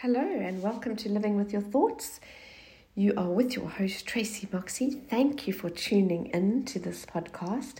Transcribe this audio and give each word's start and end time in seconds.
Hello, 0.00 0.20
and 0.20 0.62
welcome 0.62 0.94
to 0.94 1.08
Living 1.08 1.36
with 1.36 1.54
Your 1.54 1.62
Thoughts. 1.62 2.20
You 2.94 3.14
are 3.16 3.30
with 3.30 3.56
your 3.56 3.66
host, 3.66 4.06
Tracy 4.06 4.46
Moxie. 4.52 4.90
Thank 4.90 5.46
you 5.46 5.54
for 5.54 5.70
tuning 5.70 6.26
in 6.26 6.66
to 6.66 6.78
this 6.78 7.06
podcast. 7.06 7.76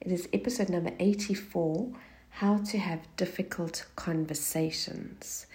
It 0.00 0.10
is 0.10 0.30
episode 0.32 0.70
number 0.70 0.92
84 0.98 1.92
How 2.30 2.56
to 2.56 2.78
Have 2.78 3.00
Difficult 3.18 3.84
Conversations. 3.96 5.46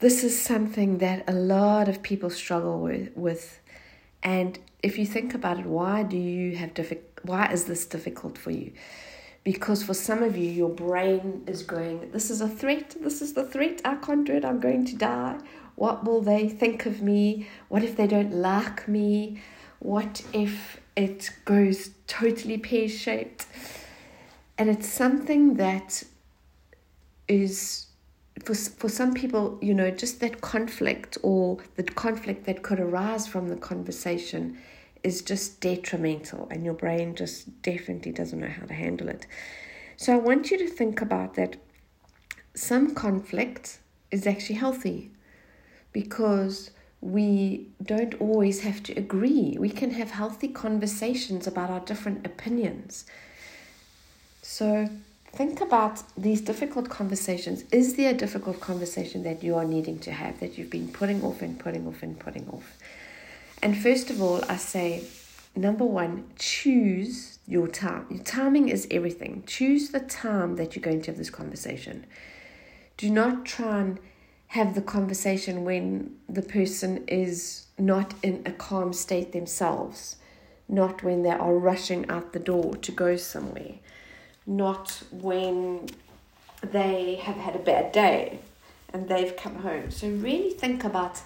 This 0.00 0.22
is 0.22 0.38
something 0.38 0.98
that 0.98 1.24
a 1.26 1.32
lot 1.32 1.88
of 1.88 2.02
people 2.02 2.28
struggle 2.28 2.86
with, 3.14 3.60
and 4.22 4.58
if 4.82 4.98
you 4.98 5.06
think 5.06 5.32
about 5.32 5.58
it, 5.58 5.64
why 5.64 6.02
do 6.02 6.18
you 6.18 6.56
have 6.56 6.74
difficult? 6.74 7.06
Why 7.22 7.50
is 7.50 7.64
this 7.64 7.86
difficult 7.86 8.36
for 8.36 8.50
you? 8.50 8.72
Because 9.44 9.82
for 9.82 9.94
some 9.94 10.22
of 10.22 10.36
you, 10.36 10.50
your 10.50 10.68
brain 10.68 11.44
is 11.46 11.62
going, 11.62 12.10
This 12.10 12.30
is 12.30 12.40
a 12.40 12.48
threat, 12.48 12.96
this 13.00 13.22
is 13.22 13.32
the 13.32 13.44
threat, 13.44 13.80
I 13.84 13.96
can't 13.96 14.26
do 14.26 14.34
it, 14.34 14.44
I'm 14.44 14.60
going 14.60 14.84
to 14.86 14.96
die. 14.96 15.38
What 15.76 16.04
will 16.04 16.20
they 16.20 16.48
think 16.48 16.84
of 16.84 17.00
me? 17.00 17.48
What 17.68 17.82
if 17.82 17.96
they 17.96 18.06
don't 18.06 18.34
like 18.34 18.86
me? 18.86 19.40
What 19.78 20.22
if 20.34 20.78
it 20.94 21.30
goes 21.46 21.90
totally 22.06 22.58
pear 22.58 22.86
shaped? 22.86 23.46
And 24.58 24.68
it's 24.68 24.86
something 24.86 25.54
that 25.54 26.02
is 27.28 27.86
for 28.44 28.54
for 28.54 28.88
some 28.90 29.14
people, 29.14 29.58
you 29.62 29.72
know, 29.72 29.90
just 29.90 30.20
that 30.20 30.42
conflict 30.42 31.16
or 31.22 31.58
the 31.76 31.82
conflict 31.82 32.44
that 32.44 32.62
could 32.62 32.80
arise 32.80 33.26
from 33.26 33.48
the 33.48 33.56
conversation 33.56 34.58
is 35.02 35.22
just 35.22 35.60
detrimental 35.60 36.48
and 36.50 36.64
your 36.64 36.74
brain 36.74 37.14
just 37.14 37.62
definitely 37.62 38.12
doesn't 38.12 38.40
know 38.40 38.48
how 38.48 38.66
to 38.66 38.74
handle 38.74 39.08
it. 39.08 39.26
So 39.96 40.14
I 40.14 40.16
want 40.16 40.50
you 40.50 40.58
to 40.58 40.68
think 40.68 41.00
about 41.00 41.34
that 41.34 41.56
some 42.54 42.94
conflict 42.94 43.78
is 44.10 44.26
actually 44.26 44.56
healthy 44.56 45.10
because 45.92 46.70
we 47.00 47.68
don't 47.82 48.14
always 48.20 48.60
have 48.60 48.82
to 48.84 48.92
agree. 48.94 49.56
We 49.58 49.70
can 49.70 49.92
have 49.92 50.10
healthy 50.10 50.48
conversations 50.48 51.46
about 51.46 51.70
our 51.70 51.80
different 51.80 52.26
opinions. 52.26 53.06
So 54.42 54.88
think 55.32 55.60
about 55.60 56.02
these 56.16 56.40
difficult 56.40 56.90
conversations. 56.90 57.64
Is 57.72 57.94
there 57.94 58.10
a 58.10 58.16
difficult 58.16 58.60
conversation 58.60 59.22
that 59.22 59.42
you 59.42 59.54
are 59.56 59.64
needing 59.64 59.98
to 60.00 60.12
have 60.12 60.40
that 60.40 60.58
you've 60.58 60.70
been 60.70 60.88
putting 60.88 61.22
off 61.22 61.40
and 61.40 61.58
putting 61.58 61.86
off 61.86 62.02
and 62.02 62.18
putting 62.18 62.48
off? 62.48 62.76
And 63.62 63.76
first 63.76 64.10
of 64.10 64.22
all, 64.22 64.42
I 64.48 64.56
say, 64.56 65.04
number 65.54 65.84
one, 65.84 66.30
choose 66.38 67.38
your 67.46 67.68
time. 67.68 68.06
Your 68.10 68.22
timing 68.22 68.68
is 68.68 68.86
everything. 68.90 69.42
Choose 69.46 69.90
the 69.90 70.00
time 70.00 70.56
that 70.56 70.74
you're 70.74 70.82
going 70.82 71.02
to 71.02 71.10
have 71.10 71.18
this 71.18 71.30
conversation. 71.30 72.06
Do 72.96 73.10
not 73.10 73.44
try 73.44 73.80
and 73.80 73.98
have 74.48 74.74
the 74.74 74.82
conversation 74.82 75.64
when 75.64 76.16
the 76.28 76.42
person 76.42 77.04
is 77.06 77.66
not 77.78 78.14
in 78.22 78.42
a 78.46 78.52
calm 78.52 78.92
state 78.92 79.32
themselves, 79.32 80.16
not 80.68 81.02
when 81.02 81.22
they 81.22 81.30
are 81.30 81.54
rushing 81.54 82.08
out 82.10 82.32
the 82.32 82.38
door 82.38 82.76
to 82.76 82.92
go 82.92 83.16
somewhere, 83.16 83.74
not 84.46 85.02
when 85.10 85.88
they 86.62 87.16
have 87.22 87.36
had 87.36 87.56
a 87.56 87.60
bad 87.60 87.92
day 87.92 88.38
and 88.92 89.08
they've 89.08 89.36
come 89.36 89.56
home. 89.56 89.90
So, 89.90 90.08
really 90.08 90.50
think 90.50 90.84
about 90.84 91.20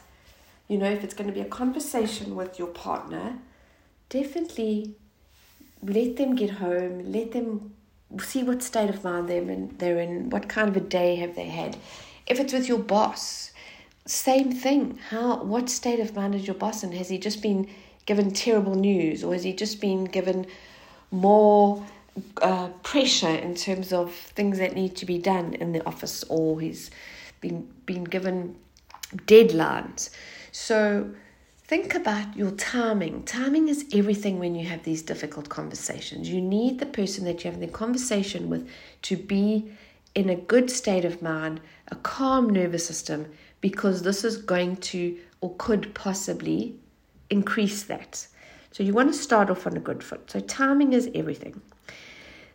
you 0.68 0.78
know, 0.78 0.90
if 0.90 1.04
it's 1.04 1.14
going 1.14 1.28
to 1.28 1.34
be 1.34 1.40
a 1.40 1.46
conversation 1.46 2.34
with 2.34 2.58
your 2.58 2.68
partner, 2.68 3.38
definitely 4.08 4.94
let 5.82 6.16
them 6.16 6.34
get 6.34 6.50
home, 6.50 7.12
let 7.12 7.32
them 7.32 7.74
see 8.18 8.42
what 8.42 8.62
state 8.62 8.90
of 8.90 9.04
mind 9.04 9.28
they're 9.28 9.42
in, 9.42 9.74
they're 9.78 9.98
in, 9.98 10.30
what 10.30 10.48
kind 10.48 10.68
of 10.68 10.76
a 10.76 10.80
day 10.80 11.16
have 11.16 11.34
they 11.34 11.48
had. 11.48 11.76
If 12.26 12.40
it's 12.40 12.52
with 12.52 12.68
your 12.68 12.78
boss, 12.78 13.52
same 14.06 14.52
thing. 14.52 14.98
How 15.10 15.42
what 15.42 15.68
state 15.68 16.00
of 16.00 16.14
mind 16.14 16.34
is 16.34 16.46
your 16.46 16.54
boss 16.56 16.82
in? 16.82 16.92
Has 16.92 17.08
he 17.08 17.18
just 17.18 17.42
been 17.42 17.68
given 18.06 18.30
terrible 18.32 18.74
news, 18.74 19.24
or 19.24 19.32
has 19.32 19.44
he 19.44 19.52
just 19.52 19.80
been 19.80 20.04
given 20.04 20.46
more 21.10 21.84
uh, 22.42 22.68
pressure 22.82 23.28
in 23.28 23.54
terms 23.54 23.92
of 23.92 24.12
things 24.12 24.58
that 24.58 24.74
need 24.74 24.94
to 24.96 25.06
be 25.06 25.18
done 25.18 25.54
in 25.54 25.72
the 25.72 25.84
office, 25.86 26.24
or 26.28 26.60
he's 26.60 26.90
been 27.40 27.68
been 27.86 28.04
given 28.04 28.56
deadlines? 29.26 30.10
So 30.54 31.10
think 31.64 31.96
about 31.96 32.36
your 32.36 32.52
timing. 32.52 33.24
Timing 33.24 33.66
is 33.66 33.86
everything 33.92 34.38
when 34.38 34.54
you 34.54 34.64
have 34.66 34.84
these 34.84 35.02
difficult 35.02 35.48
conversations. 35.48 36.28
You 36.28 36.40
need 36.40 36.78
the 36.78 36.86
person 36.86 37.24
that 37.24 37.42
you're 37.42 37.52
having 37.52 37.66
the 37.66 37.72
conversation 37.72 38.48
with 38.48 38.70
to 39.02 39.16
be 39.16 39.72
in 40.14 40.30
a 40.30 40.36
good 40.36 40.70
state 40.70 41.04
of 41.04 41.20
mind, 41.20 41.60
a 41.88 41.96
calm 41.96 42.48
nervous 42.50 42.86
system, 42.86 43.26
because 43.60 44.02
this 44.02 44.22
is 44.22 44.36
going 44.36 44.76
to 44.76 45.18
or 45.40 45.56
could 45.58 45.92
possibly 45.92 46.76
increase 47.30 47.82
that. 47.82 48.24
So 48.70 48.84
you 48.84 48.92
want 48.92 49.12
to 49.12 49.18
start 49.18 49.50
off 49.50 49.66
on 49.66 49.76
a 49.76 49.80
good 49.80 50.04
foot. 50.04 50.30
So 50.30 50.38
timing 50.38 50.92
is 50.92 51.10
everything. 51.16 51.60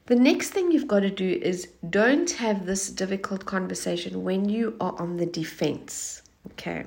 The 0.05 0.15
next 0.15 0.51
thing 0.51 0.71
you've 0.71 0.87
got 0.87 1.01
to 1.01 1.09
do 1.09 1.37
is 1.41 1.67
don't 1.89 2.31
have 2.31 2.65
this 2.65 2.89
difficult 2.89 3.45
conversation 3.45 4.23
when 4.23 4.47
you 4.47 4.77
are 4.79 4.97
on 4.97 5.17
the 5.17 5.25
defense. 5.25 6.21
Okay 6.51 6.85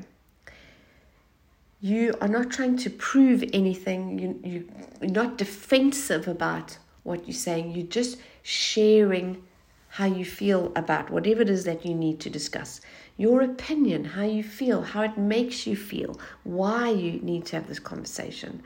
you 1.83 2.15
are 2.21 2.29
not 2.29 2.49
trying 2.51 2.77
to 2.77 2.89
prove 2.89 3.43
anything. 3.53 4.19
You, 4.19 4.41
you, 4.45 4.69
you're 5.01 5.11
not 5.11 5.37
defensive 5.37 6.29
about 6.29 6.79
what 7.03 7.27
you're 7.27 7.35
saying. 7.35 7.73
You're 7.73 7.87
just 7.87 8.19
sharing 8.43 9.43
how 9.89 10.07
you 10.07 10.25
feel 10.25 10.73
about 10.77 11.11
whatever 11.11 11.43
it 11.43 11.51
is 11.51 11.65
that 11.65 11.85
you 11.85 11.93
need 11.93 12.21
to 12.21 12.31
discuss. 12.31 12.81
Your 13.17 13.43
opinion, 13.43 14.05
how 14.05 14.23
you 14.23 14.45
feel, 14.45 14.83
how 14.83 15.03
it 15.03 15.19
makes 15.19 15.67
you 15.67 15.77
feel, 15.77 16.19
why 16.45 16.89
you 16.89 17.19
need 17.21 17.47
to 17.47 17.57
have 17.57 17.67
this 17.67 17.81
conversation. 17.81 18.63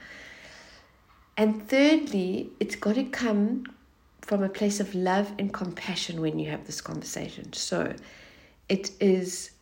And 1.38 1.66
thirdly, 1.68 2.50
it's 2.60 2.76
got 2.76 2.96
to 2.96 3.04
come 3.04 3.64
from 4.20 4.42
a 4.42 4.48
place 4.48 4.78
of 4.78 4.94
love 4.94 5.32
and 5.38 5.52
compassion 5.54 6.20
when 6.20 6.38
you 6.38 6.50
have 6.50 6.66
this 6.66 6.82
conversation. 6.82 7.52
So 7.54 7.94
it 8.68 8.90
is 9.00 9.52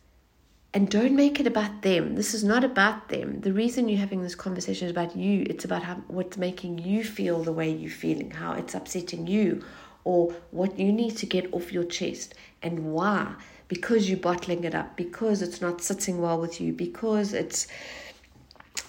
and 0.75 0.89
don't 0.89 1.15
make 1.15 1.39
it 1.39 1.47
about 1.47 1.83
them. 1.83 2.15
This 2.15 2.33
is 2.33 2.43
not 2.43 2.65
about 2.65 3.07
them. 3.07 3.39
The 3.39 3.53
reason 3.53 3.87
you're 3.87 3.97
having 3.97 4.21
this 4.21 4.35
conversation 4.35 4.87
is 4.87 4.91
about 4.91 5.15
you. 5.15 5.45
It's 5.49 5.63
about 5.63 5.83
how, 5.83 5.95
what's 6.09 6.37
making 6.37 6.79
you 6.79 7.01
feel 7.01 7.41
the 7.43 7.53
way 7.53 7.69
you're 7.71 7.89
feeling, 7.89 8.29
how 8.29 8.51
it's 8.51 8.75
upsetting 8.75 9.25
you, 9.25 9.63
or 10.03 10.33
what 10.51 10.77
you 10.77 10.91
need 10.91 11.15
to 11.17 11.25
get 11.25 11.51
off 11.53 11.71
your 11.71 11.85
chest 11.85 12.35
and 12.61 12.91
why. 12.91 13.35
Because 13.69 14.09
you're 14.09 14.19
bottling 14.19 14.65
it 14.65 14.75
up, 14.75 14.97
because 14.97 15.41
it's 15.41 15.61
not 15.61 15.81
sitting 15.81 16.21
well 16.21 16.41
with 16.41 16.59
you, 16.59 16.73
because 16.73 17.33
it's 17.33 17.67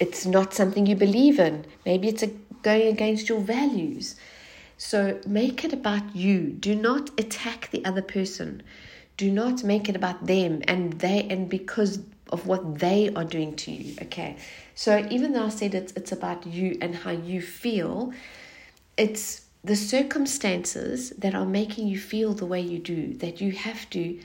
it's 0.01 0.25
not 0.25 0.53
something 0.53 0.85
you 0.85 0.95
believe 0.95 1.39
in. 1.39 1.65
Maybe 1.85 2.09
it's 2.09 2.21
a, 2.21 2.27
going 2.63 2.87
against 2.87 3.29
your 3.29 3.39
values. 3.39 4.17
So 4.75 5.19
make 5.25 5.63
it 5.63 5.71
about 5.71 6.15
you. 6.15 6.51
Do 6.51 6.75
not 6.75 7.09
attack 7.17 7.69
the 7.71 7.83
other 7.85 8.03
person 8.03 8.61
do 9.17 9.31
not 9.31 9.63
make 9.63 9.89
it 9.89 9.95
about 9.95 10.25
them 10.25 10.61
and 10.67 10.93
they 10.93 11.27
and 11.29 11.49
because 11.49 11.99
of 12.29 12.45
what 12.45 12.79
they 12.79 13.11
are 13.15 13.23
doing 13.23 13.55
to 13.55 13.71
you 13.71 13.95
okay? 14.03 14.37
So 14.75 15.05
even 15.09 15.33
though 15.33 15.45
i 15.45 15.49
said 15.49 15.73
it's 15.73 15.91
it's 15.93 16.11
about 16.11 16.45
you 16.45 16.77
and 16.81 16.95
how 16.95 17.11
you 17.11 17.41
feel 17.41 18.13
it's 18.95 19.41
the 19.63 19.75
circumstances 19.75 21.09
that 21.17 21.33
are 21.35 21.45
making 21.45 21.87
you 21.87 21.99
feel 21.99 22.33
the 22.33 22.45
way 22.45 22.61
you 22.61 22.79
do 22.79 23.13
that 23.15 23.41
you 23.41 23.51
have 23.51 23.89
to 23.89 24.19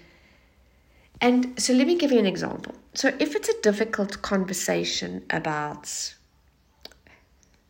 and 1.20 1.60
so 1.60 1.72
let 1.72 1.86
me 1.86 1.96
give 1.96 2.10
you 2.10 2.18
an 2.18 2.26
example. 2.26 2.74
So 2.94 3.14
if 3.20 3.36
it's 3.36 3.48
a 3.48 3.60
difficult 3.62 4.22
conversation 4.22 5.24
about 5.30 6.14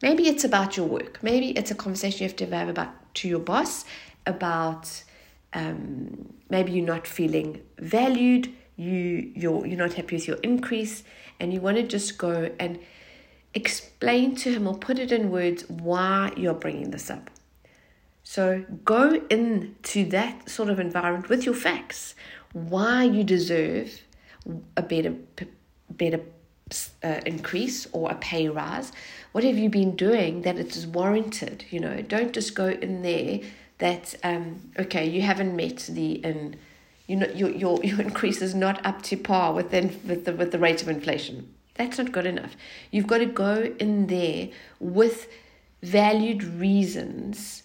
maybe 0.03 0.27
it's 0.27 0.43
about 0.43 0.77
your 0.77 0.87
work 0.87 1.23
maybe 1.23 1.51
it's 1.51 1.71
a 1.71 1.75
conversation 1.77 2.23
you 2.23 2.29
have 2.29 2.37
to 2.37 2.47
have 2.47 2.69
about 2.69 3.15
to 3.15 3.29
your 3.29 3.39
boss 3.39 3.85
about 4.27 5.05
um, 5.55 6.33
maybe 6.51 6.73
you're 6.73 6.87
not 6.87 7.07
feeling 7.07 7.63
valued, 7.79 8.53
you 8.77 9.33
you're 9.35 9.67
you're 9.67 9.79
not 9.79 9.95
happy 9.95 10.17
with 10.17 10.27
your 10.27 10.39
increase, 10.39 11.05
and 11.39 11.53
you 11.53 11.61
want 11.61 11.77
to 11.77 11.83
just 11.83 12.19
go 12.19 12.51
and 12.59 12.79
explain 13.55 14.35
to 14.37 14.53
him 14.53 14.67
or 14.67 14.75
put 14.75 14.99
it 14.99 15.13
in 15.13 15.31
words 15.31 15.69
why 15.69 16.33
you're 16.37 16.55
bringing 16.55 16.91
this 16.91 17.11
up. 17.11 17.31
So 18.25 18.65
go 18.85 19.21
into 19.29 20.05
that 20.07 20.49
sort 20.49 20.71
of 20.71 20.79
environment 20.81 21.29
with 21.29 21.45
your 21.45 21.55
facts, 21.55 22.15
why 22.53 23.03
you 23.05 23.25
deserve 23.25 24.03
a 24.77 24.83
better 24.83 25.15
better 25.91 26.21
uh, 27.03 27.21
increase 27.27 27.87
or 27.93 28.11
a 28.11 28.15
pay 28.15 28.49
rise. 28.49 28.93
What 29.33 29.45
have 29.45 29.59
you 29.59 29.69
been 29.69 29.97
doing 29.97 30.43
that 30.43 30.59
it 30.59 30.75
is 30.77 30.87
warranted? 30.87 31.65
You 31.71 31.81
know, 31.81 32.01
don't 32.03 32.33
just 32.33 32.55
go 32.55 32.69
in 32.69 33.03
there 33.03 33.41
that 33.83 34.15
um, 34.23 34.71
okay, 34.79 35.05
you 35.05 35.23
haven't 35.23 35.57
met 35.57 35.89
the 35.91 36.13
in 36.25 36.55
you 37.09 37.17
know 37.17 37.27
your 37.35 37.51
your 37.51 37.85
your 37.85 38.01
increase 38.01 38.41
is 38.41 38.55
not 38.55 38.85
up 38.87 39.03
to 39.03 39.17
par 39.17 39.53
with 39.53 39.73
the, 39.73 39.93
with 40.07 40.25
the 40.25 40.33
with 40.33 40.53
the 40.53 40.59
rate 40.59 40.81
of 40.83 40.89
inflation. 40.89 41.53
That's 41.75 41.99
not 41.99 42.13
good 42.13 42.27
enough. 42.27 42.57
You've 42.93 43.09
got 43.09 43.19
to 43.19 43.27
go 43.27 43.75
in 43.81 44.07
there 44.07 44.51
with 44.79 45.27
valued 45.83 46.45
reasons 46.45 47.65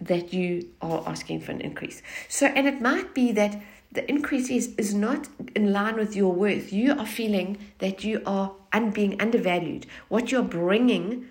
that 0.00 0.32
you 0.32 0.68
are 0.80 1.02
asking 1.06 1.40
for 1.40 1.50
an 1.50 1.60
increase. 1.60 2.00
So, 2.28 2.46
and 2.46 2.68
it 2.68 2.80
might 2.80 3.14
be 3.14 3.32
that 3.32 3.60
the 3.90 4.08
increase 4.08 4.48
is 4.48 4.74
is 4.76 4.94
not 4.94 5.26
in 5.56 5.72
line 5.72 5.96
with 5.96 6.14
your 6.14 6.32
worth. 6.32 6.72
You 6.72 6.92
are 6.92 7.06
feeling 7.20 7.58
that 7.78 8.04
you 8.04 8.22
are 8.24 8.52
un- 8.72 8.92
being 8.92 9.20
undervalued. 9.20 9.86
What 10.06 10.30
you're 10.30 10.50
bringing 10.62 11.26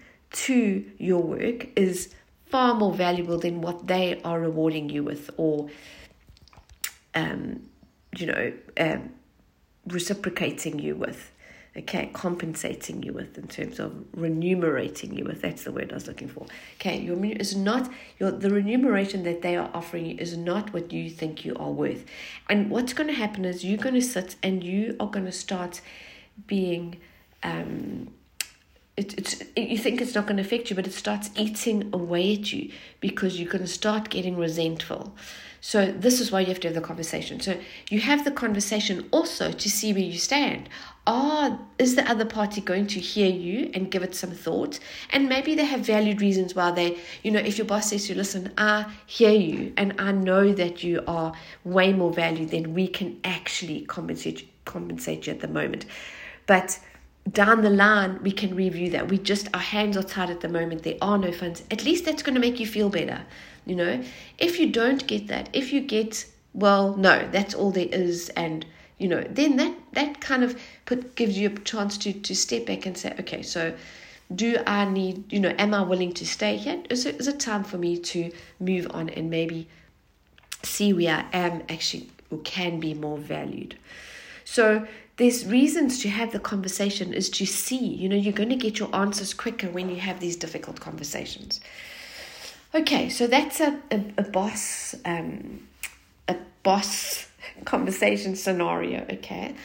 to 0.47 0.83
your 0.97 1.23
work 1.23 1.67
is 1.77 2.13
far 2.47 2.75
more 2.75 2.93
valuable 2.93 3.37
than 3.37 3.61
what 3.61 3.87
they 3.87 4.21
are 4.23 4.39
rewarding 4.39 4.89
you 4.89 5.03
with, 5.03 5.29
or 5.37 5.69
um, 7.13 7.63
you 8.17 8.27
know, 8.27 8.53
um, 8.77 9.11
reciprocating 9.87 10.79
you 10.79 10.95
with 10.95 11.31
okay, 11.77 12.09
compensating 12.13 13.03
you 13.03 13.11
with 13.11 13.37
in 13.37 13.47
terms 13.47 13.79
of 13.79 13.93
remunerating 14.13 15.17
you 15.17 15.25
with. 15.25 15.41
That's 15.41 15.63
the 15.63 15.71
word 15.71 15.91
I 15.91 15.95
was 15.95 16.07
looking 16.07 16.27
for. 16.27 16.45
Okay, 16.75 16.99
your 16.99 17.23
is 17.25 17.55
not 17.55 17.91
your 18.19 18.31
the 18.31 18.49
remuneration 18.49 19.23
that 19.23 19.41
they 19.41 19.55
are 19.57 19.69
offering 19.73 20.05
you 20.05 20.15
is 20.17 20.37
not 20.37 20.73
what 20.73 20.91
you 20.91 21.09
think 21.09 21.43
you 21.43 21.55
are 21.55 21.71
worth. 21.71 22.05
And 22.49 22.69
what's 22.69 22.93
going 22.93 23.07
to 23.07 23.13
happen 23.13 23.45
is 23.45 23.65
you're 23.65 23.77
going 23.77 23.95
to 23.95 24.01
sit 24.01 24.35
and 24.41 24.63
you 24.63 24.95
are 24.99 25.07
going 25.07 25.25
to 25.25 25.31
start 25.31 25.81
being 26.47 26.97
um 27.43 28.09
it, 28.97 29.13
it's 29.17 29.43
you 29.57 29.77
think 29.77 29.99
it's 29.99 30.15
not 30.15 30.25
going 30.25 30.37
to 30.37 30.43
affect 30.43 30.69
you, 30.69 30.75
but 30.75 30.87
it 30.87 30.93
starts 30.93 31.29
eating 31.35 31.89
away 31.91 32.33
at 32.33 32.53
you 32.53 32.71
because 33.01 33.39
you're 33.39 33.51
going 33.51 33.63
to 33.63 33.69
start 33.69 34.09
getting 34.09 34.37
resentful. 34.37 35.13
So 35.59 35.91
this 35.91 36.21
is 36.21 36.31
why 36.31 36.41
you 36.41 36.47
have 36.47 36.59
to 36.59 36.67
have 36.67 36.75
the 36.75 36.81
conversation. 36.81 37.39
So 37.39 37.57
you 37.89 37.99
have 37.99 38.23
the 38.23 38.31
conversation 38.31 39.09
also 39.11 39.51
to 39.51 39.69
see 39.69 39.91
where 39.93 40.01
you 40.01 40.17
stand. 40.17 40.69
Are 41.07 41.59
is 41.77 41.95
the 41.95 42.09
other 42.09 42.23
party 42.23 42.61
going 42.61 42.87
to 42.87 42.99
hear 42.99 43.29
you 43.29 43.69
and 43.73 43.91
give 43.91 44.03
it 44.03 44.15
some 44.15 44.31
thought? 44.31 44.79
And 45.09 45.27
maybe 45.27 45.55
they 45.55 45.65
have 45.65 45.81
valued 45.81 46.21
reasons 46.21 46.55
why 46.55 46.71
they, 46.71 46.97
you 47.23 47.31
know, 47.31 47.39
if 47.39 47.57
your 47.57 47.65
boss 47.65 47.89
says 47.89 48.07
you, 48.07 48.15
listen, 48.15 48.53
I 48.57 48.85
hear 49.07 49.31
you 49.31 49.73
and 49.75 49.93
I 49.99 50.11
know 50.13 50.53
that 50.53 50.83
you 50.83 51.03
are 51.07 51.33
way 51.63 51.91
more 51.93 52.13
valued 52.13 52.51
than 52.51 52.73
we 52.73 52.87
can 52.87 53.19
actually 53.23 53.81
compensate 53.81 54.47
compensate 54.65 55.27
you 55.27 55.33
at 55.33 55.41
the 55.41 55.47
moment. 55.47 55.85
But 56.47 56.79
down 57.31 57.61
the 57.61 57.69
line 57.69 58.21
we 58.21 58.31
can 58.31 58.55
review 58.55 58.89
that. 58.91 59.09
We 59.09 59.17
just 59.17 59.49
our 59.53 59.59
hands 59.59 59.97
are 59.97 60.03
tied 60.03 60.29
at 60.29 60.41
the 60.41 60.49
moment. 60.49 60.83
There 60.83 60.97
are 61.01 61.17
no 61.17 61.31
funds. 61.31 61.63
At 61.71 61.83
least 61.83 62.05
that's 62.05 62.23
going 62.23 62.35
to 62.35 62.41
make 62.41 62.59
you 62.59 62.67
feel 62.67 62.89
better. 62.89 63.21
You 63.65 63.75
know, 63.75 64.03
if 64.37 64.59
you 64.59 64.71
don't 64.71 65.05
get 65.07 65.27
that, 65.27 65.49
if 65.53 65.73
you 65.73 65.81
get, 65.81 66.25
well, 66.53 66.95
no, 66.95 67.27
that's 67.31 67.55
all 67.55 67.71
there 67.71 67.87
is, 67.91 68.29
and 68.29 68.65
you 68.99 69.07
know, 69.07 69.23
then 69.29 69.57
that 69.57 69.75
that 69.93 70.21
kind 70.21 70.43
of 70.43 70.59
put 70.85 71.15
gives 71.15 71.37
you 71.37 71.49
a 71.49 71.59
chance 71.59 71.97
to 71.99 72.13
to 72.13 72.35
step 72.35 72.67
back 72.67 72.85
and 72.85 72.97
say, 72.97 73.15
okay, 73.19 73.41
so 73.41 73.73
do 74.33 74.57
I 74.65 74.85
need, 74.85 75.31
you 75.31 75.39
know, 75.39 75.53
am 75.57 75.73
I 75.73 75.83
willing 75.83 76.13
to 76.13 76.25
stay 76.25 76.57
here? 76.57 76.81
Is 76.89 77.05
it, 77.05 77.19
is 77.19 77.27
it 77.27 77.39
time 77.39 77.63
for 77.63 77.77
me 77.77 77.97
to 77.99 78.31
move 78.59 78.87
on 78.89 79.09
and 79.09 79.29
maybe 79.29 79.67
see 80.63 80.93
where 80.93 81.17
I 81.31 81.37
am 81.37 81.63
actually 81.69 82.09
or 82.31 82.39
can 82.39 82.79
be 82.79 82.95
more 82.95 83.19
valued? 83.19 83.77
So 84.43 84.87
there's 85.17 85.45
reasons 85.45 85.99
to 86.01 86.09
have 86.09 86.31
the 86.31 86.39
conversation 86.39 87.13
is 87.13 87.29
to 87.29 87.45
see, 87.45 87.77
you 87.77 88.09
know, 88.09 88.15
you're 88.15 88.33
going 88.33 88.49
to 88.49 88.55
get 88.55 88.79
your 88.79 88.93
answers 88.93 89.33
quicker 89.33 89.69
when 89.69 89.89
you 89.89 89.97
have 89.97 90.19
these 90.19 90.35
difficult 90.35 90.79
conversations. 90.79 91.61
Okay, 92.73 93.07
so 93.07 93.25
that's 93.25 93.61
a, 93.61 93.79
a, 93.91 94.03
a 94.17 94.23
boss 94.23 94.93
um, 95.05 95.65
a 96.27 96.35
boss 96.63 97.29
conversation 97.65 98.35
scenario, 98.35 99.05
okay? 99.09 99.55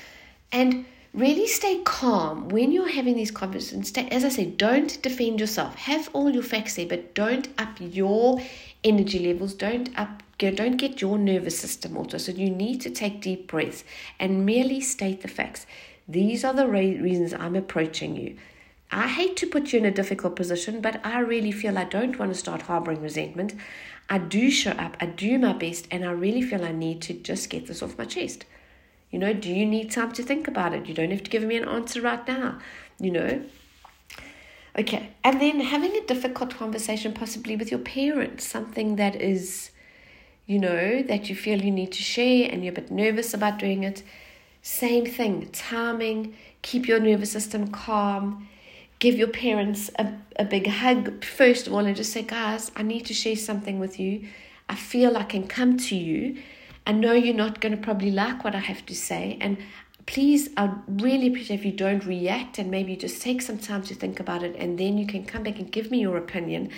And 0.52 0.84
really 1.12 1.48
stay 1.48 1.80
calm 1.82 2.48
when 2.50 2.70
you're 2.70 2.92
having 2.92 3.16
these 3.16 3.32
conversations. 3.32 3.88
Stay, 3.88 4.06
as 4.10 4.24
I 4.24 4.28
say, 4.28 4.44
don't 4.46 5.02
defend 5.02 5.40
yourself. 5.40 5.74
Have 5.74 6.08
all 6.12 6.30
your 6.30 6.44
facts 6.44 6.76
there, 6.76 6.86
but 6.86 7.14
don't 7.14 7.48
up 7.58 7.76
your 7.80 8.40
energy 8.84 9.18
levels. 9.26 9.54
Don't 9.54 9.90
up 9.98 10.22
don't 10.48 10.76
get 10.76 11.00
your 11.00 11.18
nervous 11.18 11.58
system 11.58 11.96
also. 11.96 12.18
So 12.18 12.32
you 12.32 12.48
need 12.48 12.80
to 12.80 12.90
take 12.90 13.20
deep 13.20 13.48
breaths 13.48 13.84
and 14.18 14.46
merely 14.46 14.80
state 14.80 15.20
the 15.20 15.28
facts. 15.28 15.66
These 16.08 16.44
are 16.44 16.54
the 16.54 16.66
reasons 16.66 17.34
I'm 17.34 17.56
approaching 17.56 18.16
you. 18.16 18.36
I 18.90 19.06
hate 19.06 19.36
to 19.36 19.46
put 19.46 19.72
you 19.72 19.78
in 19.78 19.84
a 19.84 19.90
difficult 19.90 20.34
position, 20.34 20.80
but 20.80 21.04
I 21.04 21.20
really 21.20 21.52
feel 21.52 21.78
I 21.78 21.84
don't 21.84 22.18
want 22.18 22.32
to 22.32 22.38
start 22.38 22.62
harboring 22.62 23.02
resentment. 23.02 23.54
I 24.08 24.18
do 24.18 24.50
show 24.50 24.72
up, 24.72 24.96
I 25.00 25.06
do 25.06 25.38
my 25.38 25.52
best, 25.52 25.86
and 25.90 26.04
I 26.04 26.10
really 26.10 26.42
feel 26.42 26.64
I 26.64 26.72
need 26.72 27.02
to 27.02 27.14
just 27.14 27.50
get 27.50 27.66
this 27.66 27.82
off 27.82 27.98
my 27.98 28.06
chest. 28.06 28.46
You 29.10 29.18
know, 29.18 29.32
do 29.32 29.52
you 29.52 29.66
need 29.66 29.90
time 29.90 30.12
to 30.12 30.22
think 30.22 30.48
about 30.48 30.72
it? 30.72 30.86
You 30.86 30.94
don't 30.94 31.10
have 31.10 31.22
to 31.22 31.30
give 31.30 31.44
me 31.44 31.56
an 31.56 31.68
answer 31.68 32.00
right 32.00 32.26
now. 32.26 32.58
You 32.98 33.12
know, 33.12 33.44
Okay, 34.78 35.10
and 35.24 35.40
then 35.40 35.60
having 35.60 35.96
a 35.96 36.06
difficult 36.06 36.56
conversation 36.56 37.12
possibly 37.12 37.56
with 37.56 37.70
your 37.72 37.80
parents, 37.80 38.46
something 38.46 38.96
that 38.96 39.16
is, 39.16 39.70
you 40.50 40.58
know, 40.58 41.00
that 41.04 41.28
you 41.28 41.36
feel 41.36 41.62
you 41.62 41.70
need 41.70 41.92
to 41.92 42.02
share 42.02 42.48
and 42.50 42.64
you're 42.64 42.72
a 42.72 42.74
bit 42.74 42.90
nervous 42.90 43.32
about 43.32 43.60
doing 43.60 43.84
it. 43.84 44.02
Same 44.62 45.06
thing, 45.06 45.48
timing, 45.52 46.34
keep 46.60 46.88
your 46.88 46.98
nervous 46.98 47.30
system 47.30 47.68
calm, 47.68 48.48
give 48.98 49.14
your 49.14 49.28
parents 49.28 49.92
a, 49.96 50.12
a 50.34 50.44
big 50.44 50.66
hug 50.66 51.24
first 51.24 51.68
of 51.68 51.72
all 51.72 51.86
and 51.86 51.94
just 51.94 52.12
say, 52.12 52.22
guys, 52.22 52.72
I 52.74 52.82
need 52.82 53.06
to 53.06 53.14
share 53.14 53.36
something 53.36 53.78
with 53.78 54.00
you. 54.00 54.26
I 54.68 54.74
feel 54.74 55.16
I 55.16 55.22
can 55.22 55.46
come 55.46 55.76
to 55.76 55.94
you. 55.94 56.42
I 56.84 56.92
know 56.92 57.12
you're 57.12 57.32
not 57.32 57.60
going 57.60 57.76
to 57.76 57.80
probably 57.80 58.10
like 58.10 58.42
what 58.42 58.56
I 58.56 58.58
have 58.58 58.84
to 58.86 58.94
say. 58.96 59.38
And 59.40 59.56
please, 60.06 60.50
I'd 60.56 60.74
really 61.00 61.28
appreciate 61.28 61.60
if 61.60 61.64
you 61.64 61.70
don't 61.70 62.04
react 62.04 62.58
and 62.58 62.72
maybe 62.72 62.96
just 62.96 63.22
take 63.22 63.40
some 63.40 63.58
time 63.58 63.84
to 63.84 63.94
think 63.94 64.18
about 64.18 64.42
it 64.42 64.56
and 64.56 64.80
then 64.80 64.98
you 64.98 65.06
can 65.06 65.24
come 65.24 65.44
back 65.44 65.60
and 65.60 65.70
give 65.70 65.92
me 65.92 66.00
your 66.00 66.16
opinion 66.16 66.70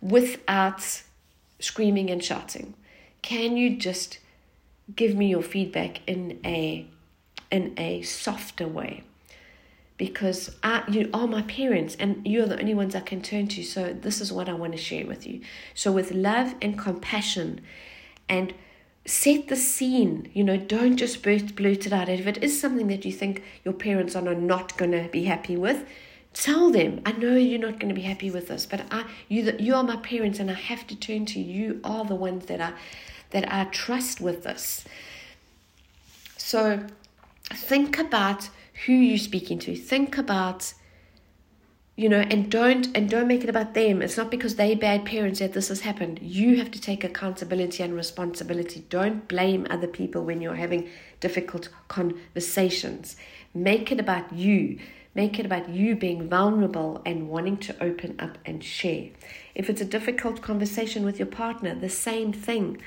without 0.00 1.02
screaming 1.60 2.08
and 2.08 2.24
shouting. 2.24 2.72
Can 3.24 3.56
you 3.56 3.76
just 3.76 4.18
give 4.94 5.16
me 5.16 5.26
your 5.28 5.42
feedback 5.42 6.02
in 6.06 6.38
a 6.44 6.86
in 7.50 7.74
a 7.78 8.02
softer 8.02 8.68
way? 8.68 9.02
because 9.96 10.56
I, 10.62 10.82
you 10.88 11.08
are 11.14 11.28
my 11.28 11.42
parents 11.42 11.96
and 12.00 12.26
you're 12.26 12.46
the 12.46 12.58
only 12.58 12.74
ones 12.74 12.96
I 12.96 13.00
can 13.00 13.22
turn 13.22 13.46
to. 13.48 13.62
So, 13.62 13.92
this 13.92 14.20
is 14.20 14.32
what 14.32 14.48
I 14.48 14.54
want 14.54 14.72
to 14.72 14.78
share 14.78 15.06
with 15.06 15.24
you. 15.26 15.40
So, 15.72 15.92
with 15.92 16.10
love 16.10 16.54
and 16.60 16.76
compassion, 16.76 17.60
and 18.28 18.52
set 19.06 19.48
the 19.48 19.56
scene, 19.56 20.30
you 20.34 20.42
know, 20.42 20.56
don't 20.56 20.96
just 20.96 21.22
blurt, 21.22 21.54
blurt 21.54 21.86
it 21.86 21.92
out. 21.92 22.08
If 22.08 22.26
it 22.26 22.42
is 22.42 22.60
something 22.60 22.88
that 22.88 23.04
you 23.04 23.12
think 23.12 23.42
your 23.64 23.74
parents 23.74 24.16
are 24.16 24.22
not 24.22 24.76
going 24.76 24.92
to 24.92 25.08
be 25.10 25.24
happy 25.24 25.56
with, 25.56 25.86
tell 26.32 26.70
them, 26.70 27.00
I 27.04 27.12
know 27.12 27.36
you're 27.36 27.60
not 27.60 27.78
going 27.78 27.90
to 27.90 27.94
be 27.94 28.06
happy 28.06 28.30
with 28.30 28.48
this, 28.48 28.66
but 28.66 28.82
I, 28.90 29.04
you, 29.28 29.54
you 29.58 29.74
are 29.74 29.84
my 29.84 29.96
parents 29.96 30.38
and 30.38 30.50
I 30.50 30.54
have 30.54 30.86
to 30.88 30.96
turn 30.96 31.26
to 31.26 31.40
you. 31.40 31.64
You 31.64 31.80
are 31.84 32.04
the 32.04 32.14
ones 32.14 32.46
that 32.46 32.60
I, 32.60 32.72
that 33.34 33.52
I 33.52 33.64
trust 33.64 34.20
with 34.20 34.44
this. 34.44 34.84
So, 36.36 36.86
think 37.52 37.98
about 37.98 38.48
who 38.86 38.92
you're 38.92 39.18
speaking 39.18 39.58
to. 39.58 39.74
Think 39.74 40.16
about 40.16 40.72
you 41.96 42.08
know 42.08 42.20
and 42.20 42.50
don't 42.50 42.96
and 42.96 43.10
don't 43.10 43.26
make 43.26 43.42
it 43.42 43.50
about 43.50 43.74
them. 43.74 44.02
It's 44.02 44.16
not 44.16 44.30
because 44.30 44.54
they 44.54 44.76
bad 44.76 45.04
parents 45.04 45.40
that 45.40 45.52
this 45.52 45.66
has 45.68 45.80
happened. 45.80 46.20
You 46.22 46.58
have 46.58 46.70
to 46.70 46.80
take 46.80 47.02
accountability 47.02 47.82
and 47.82 47.92
responsibility. 47.94 48.86
Don't 48.88 49.26
blame 49.26 49.66
other 49.68 49.88
people 49.88 50.24
when 50.24 50.40
you're 50.40 50.54
having 50.54 50.88
difficult 51.18 51.68
conversations. 51.88 53.16
Make 53.52 53.90
it 53.90 53.98
about 53.98 54.32
you. 54.32 54.78
Make 55.16 55.40
it 55.40 55.46
about 55.46 55.68
you 55.68 55.96
being 55.96 56.28
vulnerable 56.28 57.02
and 57.04 57.28
wanting 57.28 57.56
to 57.58 57.82
open 57.82 58.14
up 58.20 58.38
and 58.46 58.62
share. 58.62 59.10
If 59.56 59.68
it's 59.68 59.80
a 59.80 59.84
difficult 59.84 60.40
conversation 60.40 61.04
with 61.04 61.18
your 61.18 61.26
partner 61.26 61.74
the 61.74 61.88
same 61.88 62.32
thing 62.32 62.80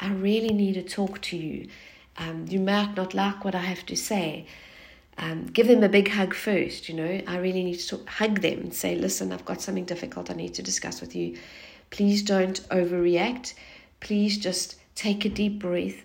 i 0.00 0.08
really 0.12 0.52
need 0.52 0.74
to 0.74 0.82
talk 0.82 1.20
to 1.22 1.36
you 1.36 1.68
um, 2.18 2.46
you 2.48 2.60
might 2.60 2.94
not 2.96 3.14
like 3.14 3.44
what 3.44 3.54
i 3.54 3.60
have 3.60 3.84
to 3.86 3.96
say 3.96 4.46
um, 5.18 5.46
give 5.46 5.66
them 5.66 5.82
a 5.82 5.88
big 5.88 6.08
hug 6.08 6.34
first. 6.34 6.88
You 6.88 6.94
know, 6.94 7.20
I 7.26 7.38
really 7.38 7.64
need 7.64 7.78
to 7.78 7.88
talk, 7.88 8.08
hug 8.08 8.40
them 8.40 8.60
and 8.60 8.74
say, 8.74 8.96
listen, 8.96 9.32
I've 9.32 9.44
got 9.44 9.62
something 9.62 9.84
difficult 9.84 10.30
I 10.30 10.34
need 10.34 10.54
to 10.54 10.62
discuss 10.62 11.00
with 11.00 11.16
you. 11.16 11.38
Please 11.90 12.22
don't 12.22 12.60
overreact. 12.68 13.54
Please 14.00 14.36
just 14.36 14.76
take 14.94 15.24
a 15.24 15.28
deep 15.28 15.58
breath. 15.58 16.02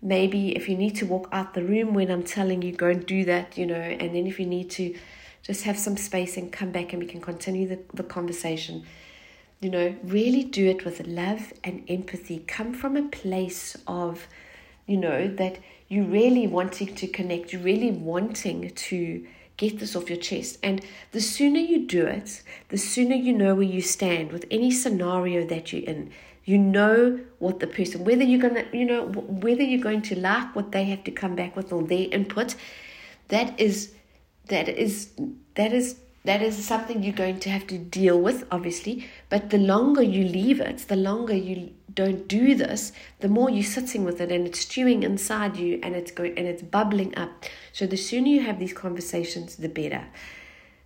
Maybe 0.00 0.54
if 0.54 0.68
you 0.68 0.76
need 0.76 0.94
to 0.96 1.06
walk 1.06 1.28
out 1.32 1.54
the 1.54 1.64
room 1.64 1.94
when 1.94 2.10
I'm 2.10 2.22
telling 2.22 2.62
you, 2.62 2.72
go 2.72 2.86
and 2.88 3.04
do 3.04 3.24
that, 3.24 3.58
you 3.58 3.66
know, 3.66 3.74
and 3.74 4.14
then 4.14 4.26
if 4.26 4.38
you 4.38 4.46
need 4.46 4.70
to 4.72 4.94
just 5.42 5.64
have 5.64 5.78
some 5.78 5.96
space 5.96 6.36
and 6.36 6.52
come 6.52 6.70
back 6.70 6.92
and 6.92 7.02
we 7.02 7.08
can 7.08 7.20
continue 7.20 7.66
the, 7.66 7.80
the 7.94 8.02
conversation. 8.02 8.84
You 9.60 9.70
know, 9.70 9.96
really 10.04 10.44
do 10.44 10.68
it 10.68 10.84
with 10.84 11.06
love 11.06 11.52
and 11.64 11.82
empathy. 11.88 12.44
Come 12.46 12.74
from 12.74 12.96
a 12.96 13.08
place 13.08 13.76
of, 13.86 14.28
you 14.86 14.96
know, 14.96 15.28
that 15.28 15.58
you 15.88 16.04
really 16.04 16.46
wanting 16.46 16.94
to 16.94 17.06
connect, 17.06 17.52
you 17.52 17.60
really 17.60 17.90
wanting 17.90 18.70
to 18.70 19.26
get 19.56 19.78
this 19.78 19.96
off 19.96 20.10
your 20.10 20.18
chest. 20.18 20.58
And 20.62 20.84
the 21.12 21.20
sooner 21.20 21.58
you 21.58 21.86
do 21.86 22.06
it, 22.06 22.42
the 22.68 22.76
sooner 22.76 23.14
you 23.14 23.32
know 23.32 23.54
where 23.54 23.64
you 23.64 23.80
stand 23.80 24.32
with 24.32 24.44
any 24.50 24.70
scenario 24.70 25.46
that 25.46 25.72
you're 25.72 25.84
in. 25.84 26.10
You 26.44 26.58
know 26.58 27.20
what 27.38 27.60
the 27.60 27.66
person, 27.66 28.04
whether 28.04 28.22
you're 28.22 28.40
gonna, 28.40 28.64
you 28.72 28.84
know, 28.84 29.06
whether 29.06 29.62
you're 29.62 29.82
going 29.82 30.02
to 30.02 30.18
like 30.18 30.54
what 30.54 30.72
they 30.72 30.84
have 30.84 31.02
to 31.04 31.10
come 31.10 31.34
back 31.34 31.56
with 31.56 31.72
or 31.72 31.82
their 31.82 32.08
input, 32.10 32.54
that 33.28 33.58
is, 33.58 33.92
that 34.46 34.68
is, 34.68 35.10
that 35.54 35.72
is 35.72 35.96
that 36.26 36.42
is 36.42 36.62
something 36.64 37.02
you're 37.02 37.12
going 37.12 37.40
to 37.40 37.50
have 37.50 37.66
to 37.68 37.78
deal 37.78 38.20
with, 38.20 38.46
obviously. 38.50 39.08
But 39.28 39.50
the 39.50 39.58
longer 39.58 40.02
you 40.02 40.24
leave 40.24 40.60
it, 40.60 40.78
the 40.88 40.96
longer 40.96 41.34
you 41.34 41.72
don't 41.94 42.28
do 42.28 42.54
this, 42.54 42.92
the 43.20 43.28
more 43.28 43.48
you're 43.48 43.64
sitting 43.64 44.04
with 44.04 44.20
it 44.20 44.30
and 44.30 44.46
it's 44.46 44.60
stewing 44.60 45.02
inside 45.02 45.56
you 45.56 45.80
and 45.82 45.94
it's 45.96 46.10
going 46.10 46.36
and 46.36 46.46
it's 46.46 46.62
bubbling 46.62 47.16
up. 47.16 47.44
So 47.72 47.86
the 47.86 47.96
sooner 47.96 48.28
you 48.28 48.40
have 48.42 48.58
these 48.58 48.72
conversations, 48.72 49.56
the 49.56 49.68
better. 49.68 50.04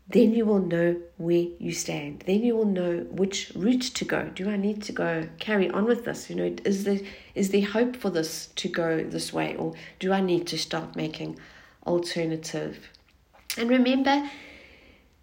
Then 0.09 0.35
you 0.35 0.45
will 0.45 0.59
know 0.59 1.01
where 1.19 1.47
you 1.59 1.73
stand. 1.73 2.25
Then 2.27 2.43
you 2.43 2.57
will 2.57 2.67
know 2.67 3.07
which 3.11 3.53
route 3.55 3.83
to 3.83 4.05
go. 4.05 4.29
Do 4.35 4.51
I 4.51 4.57
need 4.57 4.83
to 4.83 4.93
go 4.93 5.29
carry 5.39 5.71
on 5.71 5.85
with 5.85 6.05
this? 6.05 6.29
You 6.29 6.37
know, 6.37 6.57
is 6.65 6.85
there 6.85 7.01
is 7.35 7.51
there 7.51 7.65
hope 7.65 7.97
for 7.97 8.11
this 8.11 8.49
to 8.57 8.69
go 8.69 9.05
this 9.05 9.33
way, 9.33 9.55
or 9.57 9.75
do 10.01 10.13
I 10.13 10.21
need 10.21 10.49
to 10.49 10.59
start 10.59 10.97
making 10.97 11.39
alternative? 11.87 12.91
And 13.57 13.71
remember, 13.71 14.29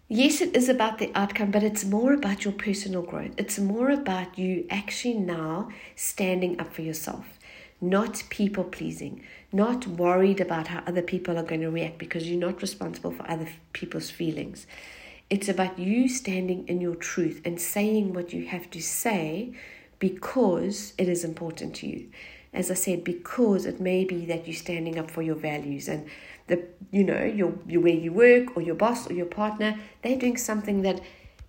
yes, 0.08 0.40
it 0.40 0.56
is 0.56 0.68
about 0.68 0.98
the 0.98 1.10
outcome, 1.14 1.50
but 1.50 1.62
it's 1.62 1.84
more 1.84 2.12
about 2.12 2.44
your 2.44 2.54
personal 2.54 3.02
growth. 3.02 3.32
It's 3.36 3.58
more 3.58 3.90
about 3.90 4.38
you 4.38 4.66
actually 4.70 5.14
now 5.14 5.68
standing 5.96 6.58
up 6.60 6.72
for 6.72 6.82
yourself, 6.82 7.38
not 7.80 8.24
people 8.30 8.64
pleasing, 8.64 9.22
not 9.52 9.86
worried 9.86 10.40
about 10.40 10.68
how 10.68 10.82
other 10.86 11.02
people 11.02 11.38
are 11.38 11.44
going 11.44 11.60
to 11.60 11.70
react 11.70 11.98
because 11.98 12.28
you're 12.28 12.40
not 12.40 12.62
responsible 12.62 13.10
for 13.10 13.30
other 13.30 13.48
people's 13.72 14.10
feelings. 14.10 14.66
It's 15.30 15.48
about 15.48 15.78
you 15.78 16.08
standing 16.08 16.66
in 16.68 16.80
your 16.80 16.94
truth 16.94 17.42
and 17.44 17.60
saying 17.60 18.14
what 18.14 18.32
you 18.32 18.46
have 18.46 18.70
to 18.70 18.80
say 18.80 19.52
because 19.98 20.94
it 20.96 21.08
is 21.08 21.24
important 21.24 21.74
to 21.76 21.86
you. 21.86 22.08
As 22.54 22.70
I 22.70 22.74
said, 22.74 23.04
because 23.04 23.66
it 23.66 23.78
may 23.78 24.04
be 24.04 24.24
that 24.26 24.46
you're 24.46 24.56
standing 24.56 24.98
up 24.98 25.10
for 25.10 25.20
your 25.20 25.34
values 25.34 25.86
and 25.86 26.08
the 26.48 26.62
you 26.90 27.04
know 27.04 27.22
your, 27.22 27.52
your 27.66 27.80
where 27.80 27.94
you 27.94 28.12
work 28.12 28.56
or 28.56 28.62
your 28.62 28.74
boss 28.74 29.08
or 29.08 29.14
your 29.14 29.26
partner 29.26 29.78
they're 30.02 30.18
doing 30.18 30.36
something 30.36 30.82
that 30.82 31.00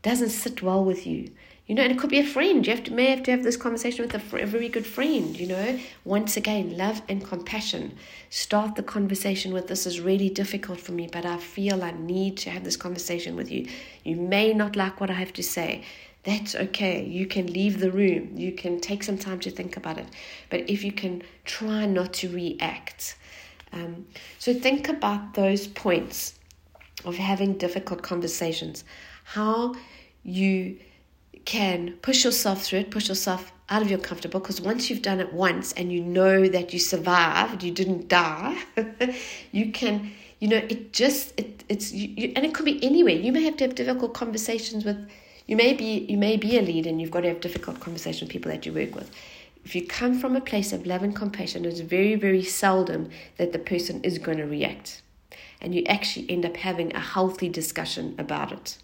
doesn't 0.01 0.29
sit 0.29 0.61
well 0.61 0.83
with 0.83 1.05
you 1.07 1.29
you 1.67 1.75
know 1.75 1.83
and 1.83 1.91
it 1.91 1.99
could 1.99 2.09
be 2.09 2.19
a 2.19 2.25
friend 2.25 2.65
you 2.65 2.73
have 2.73 2.83
to 2.83 2.93
may 2.93 3.09
have 3.09 3.23
to 3.23 3.31
have 3.31 3.43
this 3.43 3.57
conversation 3.57 4.05
with 4.05 4.13
a, 4.13 4.41
a 4.41 4.45
very 4.45 4.69
good 4.69 4.85
friend 4.85 5.39
you 5.39 5.47
know 5.47 5.79
once 6.03 6.35
again 6.35 6.77
love 6.77 7.01
and 7.07 7.25
compassion 7.25 7.95
start 8.29 8.75
the 8.75 8.83
conversation 8.83 9.53
with 9.53 9.67
this 9.67 9.85
is 9.85 9.99
really 9.99 10.29
difficult 10.29 10.79
for 10.79 10.91
me 10.91 11.07
but 11.11 11.25
i 11.25 11.37
feel 11.37 11.83
i 11.83 11.91
need 11.91 12.35
to 12.37 12.49
have 12.49 12.63
this 12.63 12.77
conversation 12.77 13.35
with 13.35 13.51
you 13.51 13.67
you 14.03 14.15
may 14.15 14.53
not 14.53 14.75
like 14.75 14.99
what 14.99 15.09
i 15.09 15.13
have 15.13 15.33
to 15.33 15.43
say 15.43 15.83
that's 16.23 16.53
okay. 16.53 17.05
You 17.05 17.25
can 17.25 17.47
leave 17.47 17.79
the 17.79 17.91
room. 17.91 18.31
You 18.35 18.51
can 18.51 18.81
take 18.81 19.03
some 19.03 19.17
time 19.17 19.39
to 19.39 19.51
think 19.51 19.77
about 19.77 19.97
it. 19.97 20.07
But 20.49 20.69
if 20.69 20.83
you 20.83 20.91
can 20.91 21.23
try 21.45 21.85
not 21.85 22.13
to 22.15 22.29
react, 22.29 23.15
um, 23.73 24.05
so 24.37 24.53
think 24.53 24.89
about 24.89 25.33
those 25.33 25.67
points 25.67 26.39
of 27.05 27.15
having 27.15 27.57
difficult 27.57 28.01
conversations, 28.01 28.83
how 29.23 29.75
you 30.23 30.77
can 31.45 31.93
push 32.01 32.25
yourself 32.25 32.63
through 32.63 32.79
it, 32.79 32.91
push 32.91 33.09
yourself 33.09 33.51
out 33.69 33.81
of 33.81 33.89
your 33.89 33.99
comfortable, 33.99 34.39
because 34.39 34.59
once 34.59 34.89
you've 34.89 35.01
done 35.01 35.19
it 35.19 35.31
once 35.31 35.71
and 35.73 35.91
you 35.91 36.01
know 36.01 36.47
that 36.47 36.73
you 36.73 36.79
survived, 36.79 37.63
you 37.63 37.71
didn't 37.71 38.07
die, 38.07 38.57
you 39.51 39.71
can, 39.71 40.11
you 40.39 40.47
know, 40.47 40.57
it 40.57 40.91
just, 40.91 41.33
it, 41.39 41.63
it's, 41.69 41.91
you, 41.91 42.09
you, 42.17 42.33
and 42.35 42.45
it 42.45 42.53
could 42.53 42.65
be 42.65 42.83
anywhere. 42.83 43.13
You 43.13 43.31
may 43.31 43.43
have 43.43 43.57
to 43.57 43.65
have 43.65 43.75
difficult 43.75 44.13
conversations 44.13 44.83
with, 44.83 44.97
you 45.45 45.55
may 45.55 45.73
be, 45.73 46.05
you 46.09 46.17
may 46.17 46.35
be 46.35 46.57
a 46.57 46.61
leader 46.61 46.89
and 46.89 46.99
you've 46.99 47.11
got 47.11 47.21
to 47.21 47.29
have 47.29 47.41
difficult 47.41 47.79
conversations 47.79 48.21
with 48.21 48.31
people 48.31 48.51
that 48.51 48.65
you 48.65 48.73
work 48.73 48.95
with 48.95 49.11
if 49.63 49.75
you 49.75 49.85
come 49.85 50.17
from 50.17 50.35
a 50.35 50.41
place 50.41 50.73
of 50.73 50.85
love 50.85 51.03
and 51.03 51.15
compassion, 51.15 51.65
it's 51.65 51.81
very, 51.81 52.15
very 52.15 52.43
seldom 52.43 53.09
that 53.37 53.53
the 53.53 53.59
person 53.59 54.01
is 54.03 54.17
going 54.17 54.37
to 54.37 54.45
react. 54.45 55.01
And 55.61 55.75
you 55.75 55.83
actually 55.83 56.29
end 56.29 56.45
up 56.45 56.57
having 56.57 56.95
a 56.95 56.99
healthy 56.99 57.49
discussion 57.49 58.15
about 58.17 58.51
it. 58.51 58.77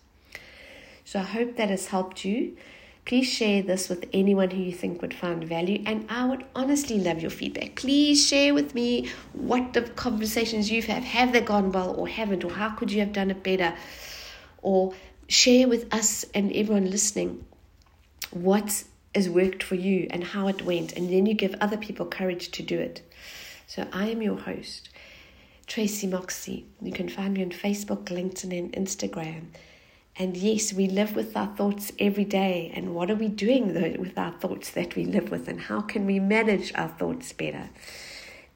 So 1.06 1.20
I 1.20 1.24
hope 1.24 1.56
that 1.58 1.70
has 1.70 1.88
helped 1.88 2.26
you. 2.26 2.58
Please 3.06 3.32
share 3.32 3.62
this 3.62 3.88
with 3.88 4.06
anyone 4.12 4.50
who 4.50 4.62
you 4.62 4.74
think 4.74 5.02
would 5.02 5.14
find 5.14 5.44
value. 5.44 5.82
And 5.86 6.06
I 6.10 6.26
would 6.26 6.44
honestly 6.56 7.00
love 7.00 7.22
your 7.22 7.32
feedback. 7.32 7.76
Please 7.76 8.28
share 8.28 8.54
with 8.54 8.74
me 8.74 9.10
what 9.34 9.74
the 9.74 9.84
conversations 9.84 10.72
you've 10.72 10.86
had. 10.86 11.04
Have 11.04 11.32
they 11.32 11.42
gone 11.42 11.72
well 11.72 11.96
or 11.96 12.08
haven't? 12.08 12.44
Or 12.44 12.52
how 12.52 12.72
could 12.72 12.92
you 12.92 13.00
have 13.02 13.14
done 13.14 13.30
it 13.30 13.44
better? 13.44 13.76
Or 14.64 14.94
share 15.28 15.68
with 15.68 15.94
us 15.94 16.26
and 16.34 16.52
everyone 16.52 16.90
listening 16.90 17.46
what 18.32 18.84
has 19.16 19.30
worked 19.30 19.64
for 19.64 19.76
you 19.76 20.08
and 20.10 20.24
how 20.24 20.48
it 20.48 20.62
went, 20.62 20.94
and 20.94 21.10
then 21.10 21.26
you 21.26 21.34
give 21.34 21.56
other 21.62 21.78
people 21.78 22.06
courage 22.06 22.52
to 22.52 22.62
do 22.62 22.78
it. 22.78 23.02
So 23.66 23.88
I 23.92 24.10
am 24.10 24.22
your 24.22 24.38
host, 24.38 24.90
Tracy 25.66 26.06
Moxie. 26.06 26.66
You 26.82 26.92
can 26.92 27.10
find 27.10 27.34
me 27.34 27.42
on 27.42 27.50
Facebook, 27.50 28.06
LinkedIn, 28.06 28.52
and 28.52 28.74
Instagram. 28.74 29.46
And 30.18 30.38
yes, 30.38 30.72
we 30.72 30.88
live 30.88 31.16
with 31.16 31.36
our 31.36 31.48
thoughts 31.48 31.92
every 32.00 32.24
day. 32.24 32.72
And 32.74 32.94
what 32.94 33.10
are 33.10 33.16
we 33.16 33.28
doing 33.28 33.74
with 34.00 34.18
our 34.18 34.32
thoughts 34.32 34.72
that 34.72 34.96
we 34.96 35.04
live 35.04 35.32
with? 35.32 35.48
And 35.48 35.62
how 35.62 35.82
can 35.82 36.06
we 36.06 36.20
manage 36.20 36.74
our 36.76 36.88
thoughts 36.88 37.34
better? 37.34 37.70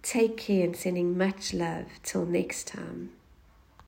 Take 0.01 0.37
care 0.37 0.63
and 0.63 0.75
sending 0.75 1.17
much 1.17 1.53
love. 1.53 1.85
Till 2.03 2.25
next 2.25 2.67
time. 2.67 3.11